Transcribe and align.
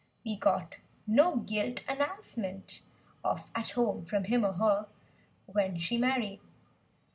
We 0.25 0.35
got 0.35 0.77
no 1.05 1.35
gilt 1.35 1.87
announcement 1.87 2.81
of 3.23 3.51
"At 3.53 3.69
Home" 3.77 4.03
from 4.03 4.23
him 4.23 4.43
or 4.43 4.53
her— 4.53 4.87
When 5.45 5.77
she 5.77 5.99
married. 5.99 6.39